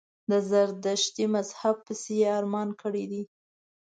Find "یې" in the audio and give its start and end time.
2.21-2.29